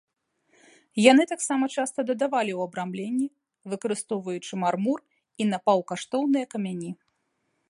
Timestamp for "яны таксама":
1.11-1.65